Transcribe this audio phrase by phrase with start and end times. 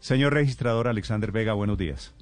[0.00, 2.14] Señor registrador Alexander Vega, buenos días.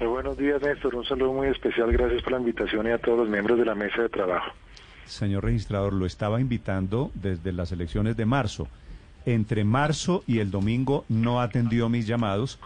[0.00, 0.94] Muy buenos días, Néstor.
[0.94, 1.92] Un saludo muy especial.
[1.92, 4.52] Gracias por la invitación y a todos los miembros de la mesa de trabajo.
[5.04, 8.68] Señor registrador, lo estaba invitando desde las elecciones de marzo.
[9.26, 12.58] Entre marzo y el domingo no atendió mis llamados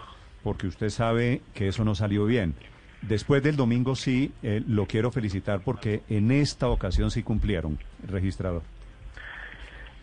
[0.45, 2.55] porque usted sabe que eso no salió bien.
[3.03, 8.62] Después del domingo sí, eh, lo quiero felicitar porque en esta ocasión sí cumplieron, registrador.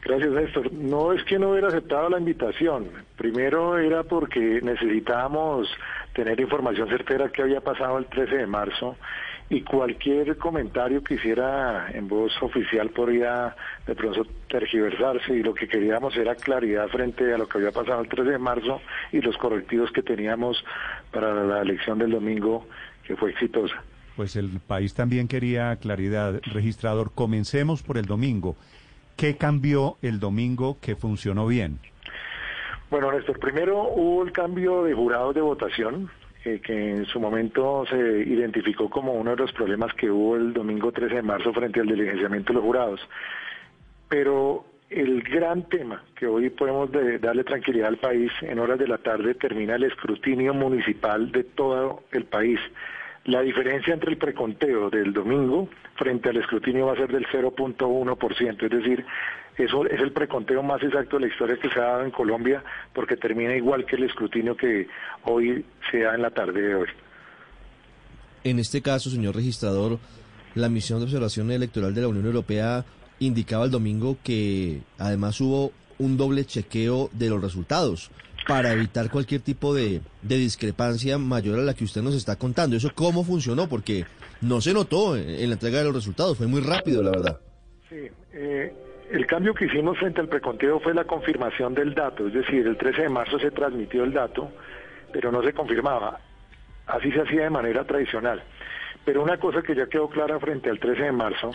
[0.01, 0.73] Gracias, Néstor.
[0.73, 2.89] No es que no hubiera aceptado la invitación.
[3.17, 5.67] Primero era porque necesitábamos
[6.13, 8.97] tener información certera que había pasado el 13 de marzo
[9.51, 13.53] y cualquier comentario que hiciera en voz oficial podría
[13.85, 18.01] de pronto tergiversarse y lo que queríamos era claridad frente a lo que había pasado
[18.01, 18.81] el 13 de marzo
[19.11, 20.63] y los correctivos que teníamos
[21.11, 22.65] para la elección del domingo
[23.05, 23.83] que fue exitosa.
[24.15, 26.39] Pues el país también quería claridad.
[26.53, 28.55] Registrador, comencemos por el domingo.
[29.21, 31.77] ¿Qué cambió el domingo que funcionó bien?
[32.89, 36.09] Bueno, Néstor, primero hubo el cambio de jurados de votación,
[36.43, 40.53] eh, que en su momento se identificó como uno de los problemas que hubo el
[40.53, 42.99] domingo 13 de marzo frente al diligenciamiento de los jurados.
[44.09, 46.89] Pero el gran tema que hoy podemos
[47.21, 52.05] darle tranquilidad al país, en horas de la tarde termina el escrutinio municipal de todo
[52.11, 52.59] el país.
[53.25, 58.63] La diferencia entre el preconteo del domingo frente al escrutinio va a ser del 0.1%,
[58.63, 59.05] es decir,
[59.57, 62.63] eso es el preconteo más exacto de la historia que se ha dado en Colombia
[62.93, 64.87] porque termina igual que el escrutinio que
[65.25, 66.87] hoy se da en la tarde de hoy.
[68.43, 69.99] En este caso, señor registrador,
[70.55, 72.85] la misión de observación electoral de la Unión Europea
[73.19, 78.09] indicaba el domingo que además hubo un doble chequeo de los resultados
[78.47, 82.75] para evitar cualquier tipo de, discrepancia mayor a la que usted nos está contando.
[82.75, 83.67] ¿Eso cómo funcionó?
[83.67, 84.05] Porque
[84.41, 87.39] no se notó en, la entrega de los resultados, fue muy rápido, la verdad.
[87.89, 88.73] Sí, eh,
[89.11, 92.77] el cambio que hicimos frente al preconteo fue la confirmación del dato, es decir, el
[92.77, 94.51] 13 de marzo se transmitió el dato,
[95.11, 96.19] pero no se confirmaba.
[96.87, 98.41] Así se hacía de manera tradicional.
[99.05, 101.51] Pero una cosa que ya quedó clara frente al 13 de marzo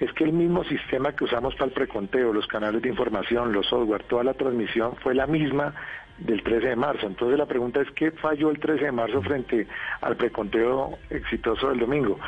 [0.00, 3.66] es que el mismo sistema que usamos para el preconteo, los canales de información, los
[3.66, 5.74] software, toda la transmisión fue la misma
[6.18, 7.06] del 13 de marzo.
[7.06, 9.66] Entonces la pregunta es qué falló el 13 de marzo frente
[10.00, 12.18] al preconteo exitoso del domingo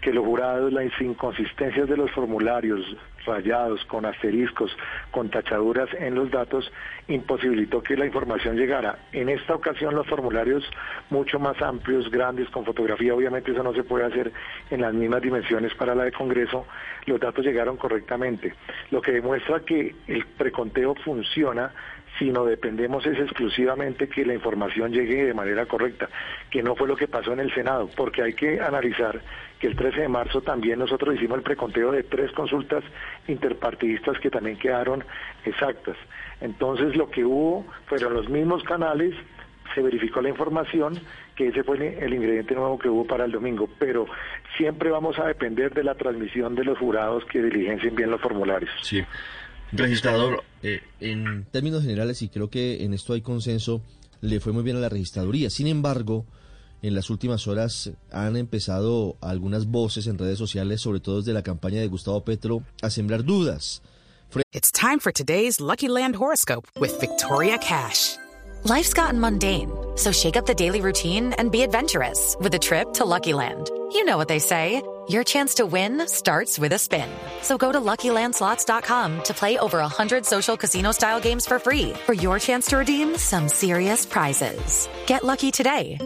[0.00, 2.80] que los jurados, las inconsistencias de los formularios
[3.26, 4.74] rayados, con asteriscos,
[5.10, 6.72] con tachaduras en los datos,
[7.08, 8.98] imposibilitó que la información llegara.
[9.12, 10.64] En esta ocasión los formularios
[11.10, 14.32] mucho más amplios, grandes, con fotografía, obviamente eso no se puede hacer
[14.70, 16.66] en las mismas dimensiones para la de Congreso,
[17.06, 18.54] los datos llegaron correctamente,
[18.90, 21.72] lo que demuestra que el preconteo funciona
[22.18, 26.08] sino dependemos es exclusivamente que la información llegue de manera correcta,
[26.50, 29.20] que no fue lo que pasó en el Senado, porque hay que analizar
[29.58, 32.84] que el 13 de marzo también nosotros hicimos el preconteo de tres consultas
[33.26, 35.04] interpartidistas que también quedaron
[35.44, 35.96] exactas.
[36.40, 39.14] Entonces lo que hubo fueron los mismos canales,
[39.74, 40.98] se verificó la información,
[41.34, 44.06] que ese fue el ingrediente nuevo que hubo para el domingo, pero
[44.56, 48.70] siempre vamos a depender de la transmisión de los jurados que diligencien bien los formularios.
[48.82, 49.04] Sí.
[49.72, 53.82] Registrador, eh, en términos generales, y creo que en esto hay consenso,
[54.20, 55.50] le fue muy bien a la registraduría.
[55.50, 56.24] Sin embargo,
[56.82, 61.42] en las últimas horas han empezado algunas voces en redes sociales, sobre todo desde la
[61.42, 63.82] campaña de Gustavo Petro, a sembrar dudas.
[64.52, 68.16] It's time for today's Lucky Land horoscope with Victoria Cash.
[68.64, 72.92] Life's gotten mundane, so shake up the daily routine and be adventurous with a trip
[72.94, 73.70] to Lucky Land.
[73.92, 74.82] You know what they say.
[75.08, 77.08] Your chance to win starts with a spin.
[77.40, 82.38] So go to LuckyLandSlots.com to play over 100 social casino-style games for free for your
[82.38, 84.88] chance to redeem some serious prizes.
[85.06, 85.96] Get lucky today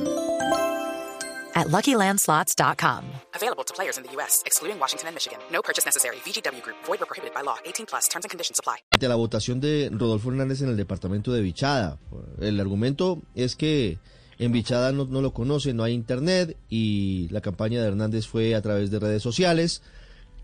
[1.54, 3.04] at LuckyLandSlots.com.
[3.34, 5.38] Available to players in the U.S., excluding Washington and Michigan.
[5.50, 6.16] No purchase necessary.
[6.24, 6.76] VGW Group.
[6.84, 7.56] Void or prohibited by law.
[7.64, 8.08] 18 plus.
[8.08, 8.78] Terms and conditions apply.
[8.92, 11.98] Ante la votación de Rodolfo Hernández en el departamento de Vichada,
[12.40, 13.98] el argumento es que
[14.38, 18.62] en Bichada no, lo conoce, no hay internet y la campaña de Hernández fue a
[18.62, 19.82] través de redes sociales.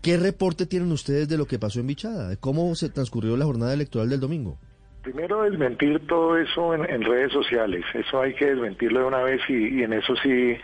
[0.01, 2.35] ¿Qué reporte tienen ustedes de lo que pasó en Bichada?
[2.37, 4.57] ¿Cómo se transcurrió la jornada electoral del domingo?
[5.01, 9.81] Primero desmentir todo eso en, redes sociales, eso hay que desmentirlo de una vez y,
[9.81, 10.57] en eso sí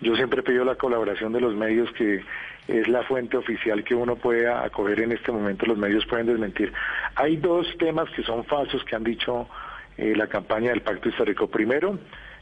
[0.00, 2.22] yo siempre pido la colaboración de los medios que
[2.68, 6.72] es la fuente oficial que uno puede acoger en este momento, los medios pueden desmentir.
[7.16, 9.48] Hay dos temas que son falsos que han dicho
[9.98, 11.48] eh, la campaña del Pacto Histórico.
[11.48, 11.98] Primero,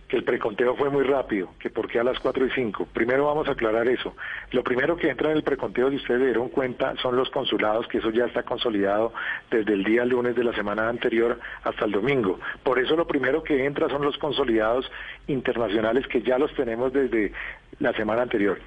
[0.09, 2.89] que el preconteo fue muy rápido, que por qué a las 4 y 5.
[2.95, 4.17] Primero vamos a aclarar eso.
[4.53, 7.99] Lo primero que entra en el preconteo, si ustedes dieron cuenta, son los consulados, que
[7.99, 9.13] eso ya está consolidado
[9.51, 12.41] desde el día lunes de la semana anterior hasta el domingo.
[12.63, 14.91] Por eso lo primero que entra son los consolidados
[15.27, 17.33] internacionales que ya los tenemos desde
[17.79, 18.59] la semana anterior.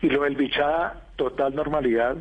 [0.00, 2.16] Y lo del bichada, total normalidad.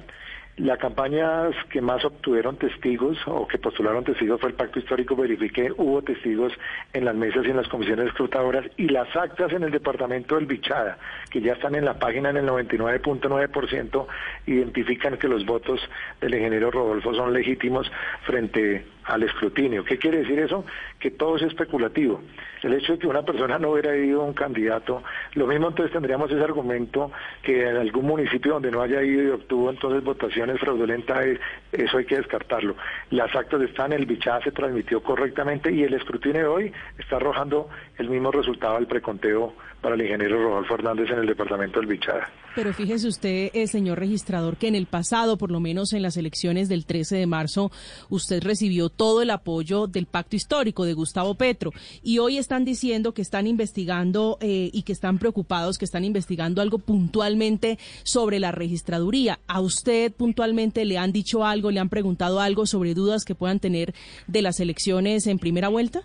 [0.57, 5.69] La campaña que más obtuvieron testigos o que postularon testigos fue el Pacto Histórico Verifique.
[5.75, 6.53] Hubo testigos
[6.93, 10.45] en las mesas y en las comisiones escrutadoras y las actas en el departamento del
[10.45, 10.97] Bichada,
[11.29, 14.07] que ya están en la página en el 99.9%,
[14.45, 15.81] identifican que los votos
[16.21, 17.91] del ingeniero Rodolfo son legítimos
[18.23, 19.83] frente al escrutinio.
[19.83, 20.65] ¿Qué quiere decir eso?
[20.99, 22.21] Que todo es especulativo.
[22.63, 25.03] El hecho de que una persona no hubiera ido a un candidato,
[25.33, 27.11] lo mismo entonces tendríamos ese argumento
[27.43, 31.39] que en algún municipio donde no haya ido y obtuvo entonces votaciones fraudulentas, eh,
[31.71, 32.75] eso hay que descartarlo.
[33.11, 37.69] Las actas están, el bichada se transmitió correctamente y el escrutinio de hoy está arrojando
[37.97, 42.27] el mismo resultado al preconteo para el ingeniero Rodolfo Hernández en el departamento del Bichada.
[42.55, 46.15] Pero fíjese usted, eh, señor registrador, que en el pasado, por lo menos en las
[46.15, 47.69] elecciones del 13 de marzo,
[48.09, 51.73] usted recibió todo el apoyo del pacto histórico de Gustavo Petro.
[52.01, 56.61] Y hoy están diciendo que están investigando eh, y que están preocupados, que están investigando
[56.61, 59.39] algo puntualmente sobre la registraduría.
[59.47, 63.59] ¿A usted puntualmente le han dicho algo, le han preguntado algo sobre dudas que puedan
[63.59, 63.93] tener
[64.27, 66.03] de las elecciones en primera vuelta?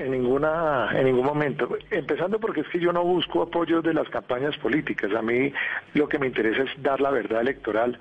[0.00, 1.76] En ninguna, en ningún momento.
[1.90, 5.12] Empezando porque es que yo no busco apoyos de las campañas políticas.
[5.12, 5.52] A mí
[5.92, 7.98] lo que me interesa es dar la verdad electoral.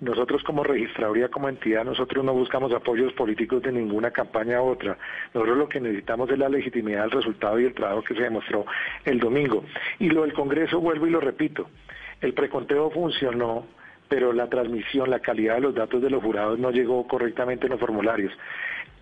[0.00, 4.98] Nosotros como registraduría, como entidad, nosotros no buscamos apoyos políticos de ninguna campaña u otra.
[5.32, 8.66] Nosotros lo que necesitamos es la legitimidad del resultado y el trabajo que se demostró
[9.06, 9.64] el domingo.
[9.98, 11.70] Y lo del Congreso, vuelvo y lo repito,
[12.20, 13.64] el preconteo funcionó,
[14.10, 17.72] pero la transmisión, la calidad de los datos de los jurados no llegó correctamente en
[17.72, 18.32] los formularios.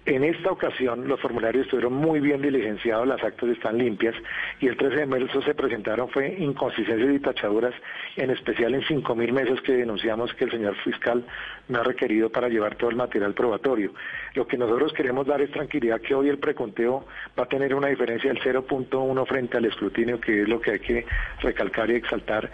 [0.09, 4.15] En esta ocasión los formularios estuvieron muy bien diligenciados, las actas están limpias
[4.59, 7.75] y el 13 de marzo se presentaron fue inconsistencias y tachaduras,
[8.17, 11.27] en especial en 5.000 meses que denunciamos que el señor fiscal
[11.69, 13.93] no ha requerido para llevar todo el material probatorio.
[14.33, 17.05] Lo que nosotros queremos dar es tranquilidad que hoy el preconteo
[17.39, 20.81] va a tener una diferencia del 0.1 frente al escrutinio, que es lo que hay
[20.81, 21.05] que
[21.43, 22.51] recalcar y exaltar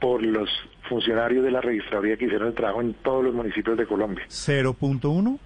[0.00, 0.50] por los
[0.86, 4.26] funcionarios de la registraduría que hicieron el trabajo en todos los municipios de Colombia.
[4.28, 5.38] ¿0.1?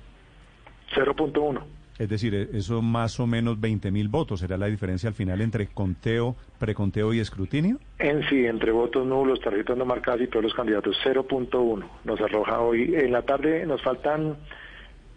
[0.95, 1.61] 0.1.
[1.99, 4.41] Es decir, e, eso más o menos 20 mil votos.
[4.41, 7.79] ¿Será la diferencia al final entre conteo, preconteo y escrutinio?
[7.99, 12.61] En sí, entre votos nulos, tarjetas no marcadas y todos los candidatos, 0.1 nos arroja
[12.61, 12.95] hoy.
[12.97, 14.37] En la tarde nos faltan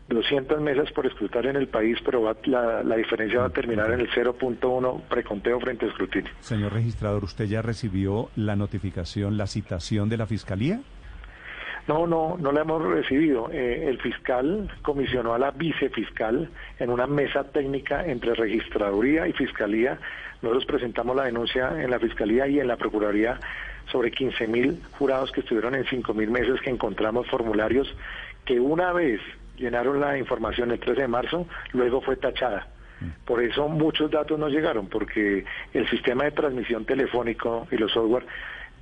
[0.09, 3.91] 200 mesas por escrutar en el país, pero va- la, la diferencia va a terminar
[3.91, 6.31] en el 0.1 preconteo frente a escrutinio.
[6.39, 10.79] Señor registrador, ¿usted ya recibió la notificación, la citación de la Fiscalía?
[11.87, 13.49] No, no, no la hemos recibido.
[13.51, 16.49] Eh, el fiscal comisionó a la vicefiscal
[16.79, 19.97] en una mesa técnica entre registraduría y fiscalía.
[20.41, 23.39] Nosotros presentamos la denuncia en la fiscalía y en la procuraduría
[23.91, 27.87] sobre 15 mil jurados que estuvieron en 5 mil meses que encontramos formularios
[28.45, 29.21] que una vez
[29.57, 32.67] llenaron la información el 13 de marzo, luego fue tachada.
[33.25, 38.25] Por eso muchos datos no llegaron, porque el sistema de transmisión telefónico y los software,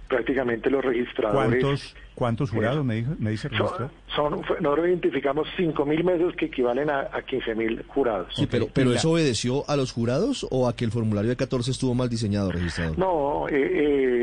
[0.08, 1.64] prácticamente los registradores...
[1.64, 6.46] ¿Cuántos, cuántos jurados me, dijo- me dice el Son, son- nosotros identificamos 5.000 meses que
[6.46, 8.28] equivalen a, a 15.000 jurados.
[8.36, 11.72] Sí, pero, pero ¿eso obedeció a los jurados o a que el formulario de 14
[11.72, 12.98] estuvo mal diseñado, registrador?
[12.98, 13.54] No, eh,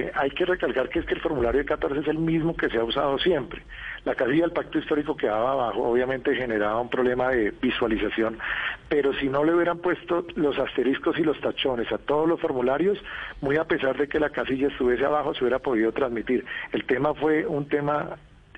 [0.06, 2.68] eh, hay que recalcar que es que el formulario de 14 es el mismo que
[2.68, 3.62] se ha usado siempre.
[4.04, 8.36] La casilla del pacto histórico quedaba abajo, obviamente generaba un problema de visualización,
[8.88, 12.98] pero si no le hubieran puesto los asteriscos y los tachones a todos los formularios,
[13.40, 16.44] muy a pesar de que la casilla estuviese abajo, se hubiera podido transmitir.
[16.72, 17.81] El tema fue un tema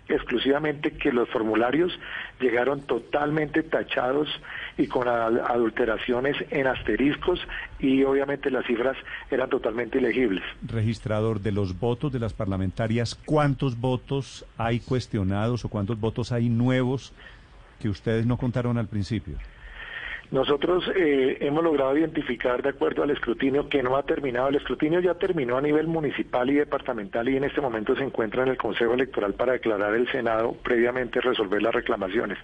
[0.08, 1.92] exclusivamente que los formularios
[2.40, 4.28] llegaron totalmente tachados
[4.76, 7.40] y con adulteraciones en asteriscos
[7.78, 8.96] y obviamente las cifras
[9.30, 10.42] eran totalmente ilegibles.
[10.62, 16.48] Registrador de los votos de las parlamentarias, ¿cuántos votos hay cuestionados o cuántos votos hay
[16.48, 17.12] nuevos
[17.80, 19.38] que ustedes no contaron al principio?
[20.30, 24.48] Nosotros eh, hemos logrado identificar, de acuerdo al escrutinio, que no ha terminado.
[24.48, 28.42] El escrutinio ya terminó a nivel municipal y departamental y en este momento se encuentra
[28.42, 32.38] en el Consejo Electoral para declarar el Senado, previamente resolver las reclamaciones.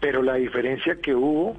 [0.00, 1.56] Pero la diferencia que hubo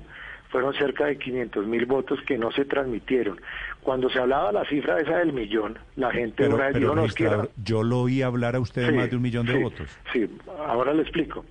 [0.49, 3.39] fueron cerca de 500 mil votos que no se transmitieron.
[3.81, 7.43] Cuando se hablaba la cifra esa del millón, la gente Pero, una vez pero, dijo,
[7.43, 9.63] no, yo lo oí hablar a usted de Sí, más de un millón de sí,
[9.63, 9.99] votos.
[10.13, 10.29] Sí,
[10.67, 11.45] ahora le explico.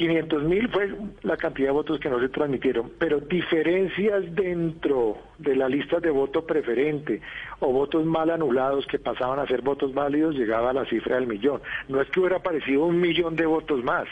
[0.00, 5.54] 500 mil fue la cantidad de votos que no se transmitieron, pero diferencias dentro de
[5.54, 7.20] la lista de voto preferente
[7.58, 11.26] o votos mal anulados que pasaban a ser votos válidos llegaba a la cifra del
[11.26, 11.60] millón.
[11.88, 14.08] No es que hubiera aparecido un millón de votos más,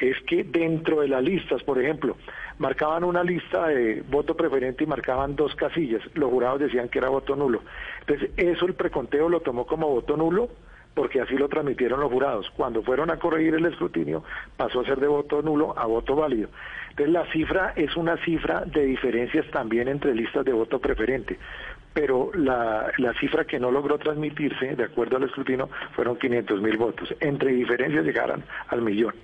[0.00, 2.16] es que dentro de las listas, por ejemplo,
[2.56, 7.10] marcaban una lista de voto preferente y marcaban dos casillas, los jurados decían que era
[7.10, 7.60] voto nulo.
[8.00, 10.48] Entonces eso el preconteo lo tomó como voto nulo
[10.94, 12.50] porque así lo transmitieron los jurados.
[12.56, 14.24] Cuando fueron a corregir el escrutinio,
[14.56, 16.48] pasó a ser de voto nulo a voto válido.
[16.90, 21.38] Entonces la cifra es una cifra de diferencias también entre listas de voto preferente,
[21.92, 26.76] pero la, la cifra que no logró transmitirse, de acuerdo al escrutinio, fueron 500 mil
[26.76, 27.14] votos.
[27.20, 29.14] Entre diferencias llegaron al millón.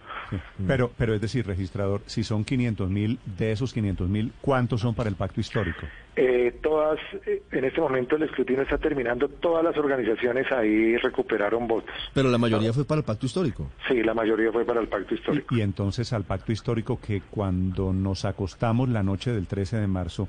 [0.67, 4.95] Pero, pero es decir, registrador, si son 500 mil, de esos 500 mil, ¿cuántos son
[4.95, 5.87] para el pacto histórico?
[6.17, 11.69] Eh, todas, eh, en este momento el escrutinio está terminando, todas las organizaciones ahí recuperaron
[11.69, 11.95] votos.
[12.15, 13.71] Pero la mayoría fue para el pacto histórico.
[13.87, 15.55] Sí, la mayoría fue para el pacto histórico.
[15.55, 19.87] Y, y entonces al pacto histórico que cuando nos acostamos la noche del 13 de
[19.87, 20.29] marzo,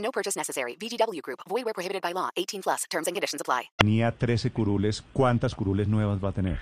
[0.00, 0.76] No purchase necessary.
[0.76, 1.40] VGW Group.
[1.48, 2.30] Void where prohibited by law.
[2.36, 2.84] 18 plus.
[2.90, 3.70] Terms and conditions apply.
[3.78, 6.58] tenía 13 curules, ¿cuántas curules nuevas va a tener?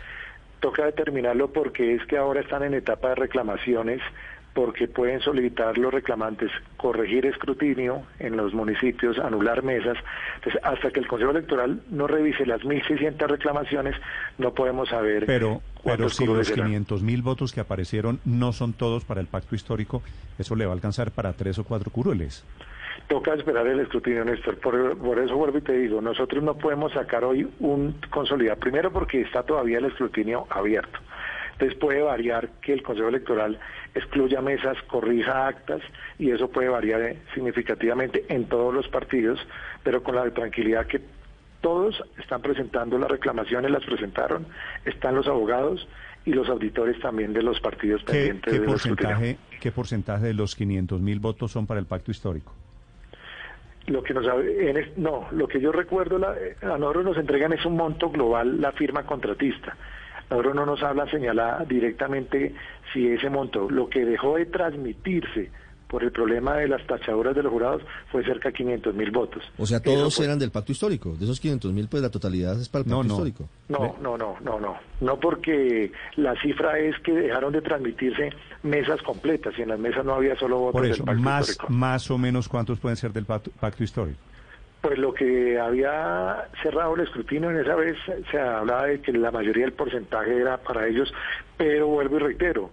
[0.61, 4.01] Toca determinarlo porque es que ahora están en etapa de reclamaciones,
[4.55, 9.97] porque pueden solicitar los reclamantes corregir escrutinio en los municipios, anular mesas.
[10.37, 13.95] Entonces, hasta que el Consejo Electoral no revise las 1.600 reclamaciones,
[14.39, 16.67] no podemos saber Pero, pero cuántos si los serán.
[16.67, 20.03] 500 mil votos que aparecieron no son todos para el pacto histórico,
[20.41, 22.45] eso le va a alcanzar para tres o cuatro curules.
[23.09, 24.59] Toca esperar el escrutinio, Néstor.
[24.59, 28.61] Por, por eso vuelvo y te digo, nosotros no podemos sacar hoy un consolidado.
[28.61, 30.99] Primero porque está todavía el escrutinio abierto.
[31.53, 33.59] Entonces puede variar que el Consejo Electoral
[33.95, 35.81] excluya mesas, corrija actas
[36.19, 39.41] y eso puede variar eh, significativamente en todos los partidos,
[39.83, 41.01] pero con la tranquilidad que
[41.61, 44.47] todos están presentando las reclamaciones, las presentaron,
[44.85, 45.89] están los abogados
[46.25, 49.11] y los auditores también de los partidos ¿Qué, pendientes qué escrutinio.
[49.11, 52.55] porcentaje, ¿Qué porcentaje de los 500 mil votos son para el pacto histórico?
[53.89, 57.65] Lo que nos en no, lo que yo recuerdo, la- a nosotros nos entregan es
[57.65, 59.77] un monto global la firma contratista.
[60.31, 62.55] A nosotros no nos habla señalada directamente
[62.93, 65.51] si ese monto, lo que dejó de transmitirse
[65.89, 69.43] por el problema de las tachaduras de los jurados fue cerca de 500 mil votos.
[69.57, 71.15] O sea, todos fue- eran del pacto histórico.
[71.19, 73.15] De esos 500 mil, pues la totalidad es para el No, pacto no.
[73.15, 73.49] histórico.
[73.69, 74.77] No, no, no, no, no.
[75.01, 78.31] No porque la cifra es que dejaron de transmitirse
[78.63, 81.49] mesas completas y en las mesas no había solo votos Por del eso, pacto más,
[81.49, 81.73] histórico.
[81.73, 84.19] más o menos cuántos pueden ser del pacto, pacto histórico.
[84.83, 87.97] Pues lo que había cerrado el escrutinio en esa vez
[88.31, 91.13] se hablaba de que la mayoría del porcentaje era para ellos,
[91.57, 92.71] pero vuelvo y reitero,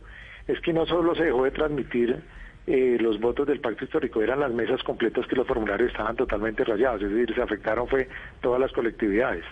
[0.48, 2.22] es que no solo se dejó de transmitir
[2.68, 6.64] eh, los votos del pacto histórico, eran las mesas completas que los formularios estaban totalmente
[6.64, 8.08] rayados, es decir, se afectaron fue
[8.42, 9.44] todas las colectividades.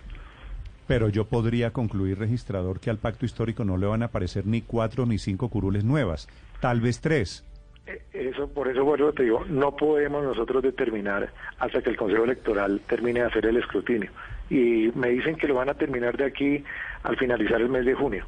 [0.88, 4.62] Pero yo podría concluir, registrador, que al pacto histórico no le van a aparecer ni
[4.62, 6.27] cuatro ni cinco curules nuevas,
[6.60, 7.46] tal vez tres.
[7.86, 12.24] Eh, Eso, por eso vuelvo te digo, no podemos nosotros determinar hasta que el Consejo
[12.24, 14.12] Electoral termine de hacer el escrutinio.
[14.50, 16.63] Y me dicen que lo van a terminar de aquí
[17.03, 18.25] al finalizar el mes de junio.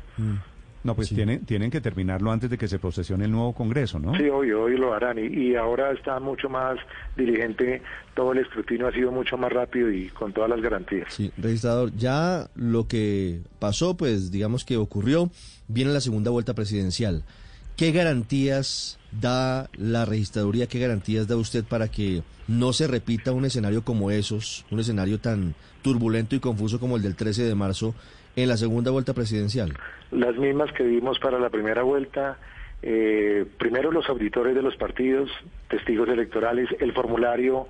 [0.85, 4.15] No, pues tienen, tienen que terminarlo antes de que se posesione el nuevo Congreso, ¿no?
[4.15, 5.17] Sí, hoy, hoy lo harán.
[5.17, 6.77] Y, y ahora está mucho más
[7.17, 7.81] diligente,
[8.13, 11.11] todo el escrutinio ha sido mucho más rápido y con todas las garantías.
[11.11, 15.31] Sí, registrador, ya lo que pasó, pues digamos que ocurrió,
[15.67, 17.23] viene la segunda vuelta presidencial.
[17.75, 23.45] ¿Qué garantías da la registraduría, qué garantías da usted para que no se repita un
[23.45, 27.95] escenario como esos, un escenario tan turbulento y confuso como el del 13 de marzo
[28.35, 29.73] en la segunda vuelta presidencial?
[30.11, 32.37] Las mismas que vimos para la primera vuelta.
[32.81, 35.31] eh, primero los auditores de los partidos,
[35.69, 37.67] testigos electorales, el formulario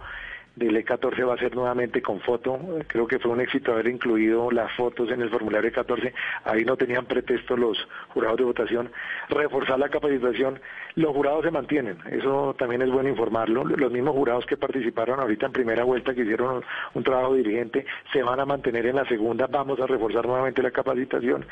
[0.56, 2.58] del E14 va a ser nuevamente con foto.
[2.88, 6.14] Creo que fue un éxito haber incluido las fotos en el formulario E14.
[6.46, 7.78] Ahí no tenían pretexto los
[8.10, 8.92] jurados de votación.
[9.30, 10.60] Reforzar la capacitación.
[10.96, 11.98] Los jurados se mantienen.
[12.10, 13.66] Eso también es bueno informarlo.
[13.66, 18.24] Los mismos jurados que participaron ahorita en primera vuelta, que hicieron un, trabajo dirigente, se
[18.24, 19.48] van a mantener en la segunda.
[19.48, 21.46] Vamos a reforzar nuevamente la capacitación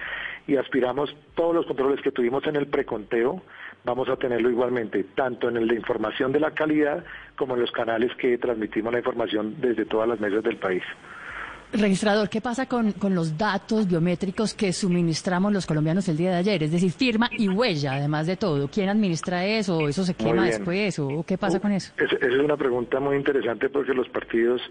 [0.47, 3.41] y aspiramos todos los controles que tuvimos en el preconteo.
[3.85, 7.03] Vamos a tenerlo igualmente, tanto en el de información de la calidad
[7.35, 10.83] como en los canales que transmitimos la información desde todas las mesas del país.
[11.73, 16.37] Registrador, ¿qué pasa con, con los datos biométricos que suministramos los colombianos el día de
[16.37, 16.61] ayer?
[16.63, 18.67] Es decir, firma y huella, además de todo.
[18.67, 19.87] ¿Quién administra eso?
[19.87, 20.99] ¿Eso se quema después?
[20.99, 21.91] ¿O qué pasa con eso?
[21.97, 24.61] Es- Esa es una pregunta muy interesante porque los partidos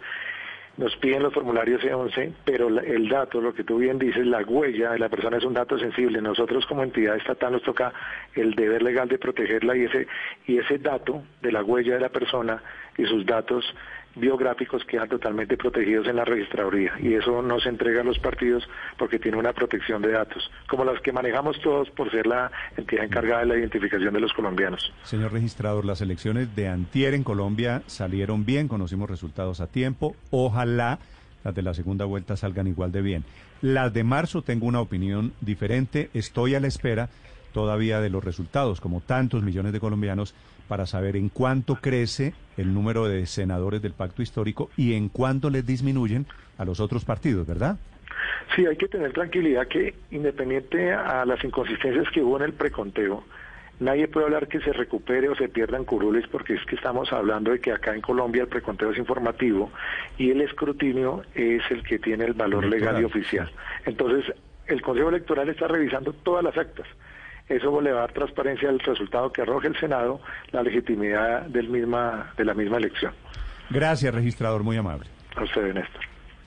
[0.77, 4.93] nos piden los formularios E11, pero el dato, lo que tú bien dices, la huella
[4.93, 6.23] de la persona es un dato sensible.
[6.23, 7.93] Nosotros como entidad estatal nos toca
[8.35, 10.07] el deber legal de protegerla y ese
[10.47, 12.63] y ese dato de la huella de la persona
[12.97, 13.65] y sus datos
[14.17, 18.69] biográficos quedan totalmente protegidos en la registraduría y eso no se entrega a los partidos
[18.99, 23.05] porque tiene una protección de datos, como las que manejamos todos por ser la entidad
[23.05, 24.93] encargada de la identificación de los colombianos.
[25.05, 30.15] Señor registrador, las elecciones de Antier en Colombia salieron bien, conocimos resultados a tiempo.
[30.31, 30.99] Ojalá
[31.45, 33.25] las de la segunda vuelta salgan igual de bien.
[33.61, 36.11] Las de marzo tengo una opinión diferente.
[36.15, 37.09] Estoy a la espera
[37.53, 40.35] todavía de los resultados, como tantos millones de colombianos,
[40.69, 45.51] para saber en cuánto crece el número de senadores del pacto histórico y en cuánto
[45.51, 46.27] les disminuyen
[46.59, 47.79] a los otros partidos, ¿verdad?
[48.55, 53.25] Sí, hay que tener tranquilidad que independiente a las inconsistencias que hubo en el preconteo,
[53.81, 57.51] nadie puede hablar que se recupere o se pierdan curules porque es que estamos hablando
[57.51, 59.71] de que acá en Colombia el preconteo es informativo
[60.19, 63.51] y el escrutinio es el que tiene el valor legal y oficial.
[63.87, 64.35] Entonces,
[64.67, 66.87] el Consejo Electoral está revisando todas las actas.
[67.53, 70.21] Eso le va a dar transparencia al resultado que arroje el Senado,
[70.53, 73.13] la legitimidad del misma, de la misma elección.
[73.71, 75.07] Gracias, registrador, muy amable.
[75.37, 76.01] A usted, Néstor.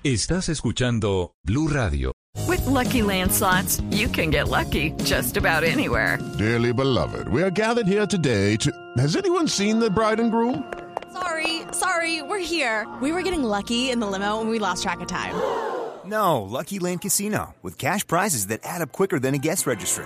[0.04, 2.12] Estás escuchando Blue Radio.
[2.48, 6.20] With Lucky Land slots, you can get lucky just about anywhere.
[6.38, 8.72] Dearly beloved, we are gathered here today to.
[8.98, 10.64] Has anyone seen the bride and groom?
[11.14, 12.86] Sorry, sorry, we're here.
[13.02, 15.36] We were getting lucky in the limo and we lost track of time.
[16.06, 20.06] No, Lucky Land Casino, with cash prizes that add up quicker than a guest registry.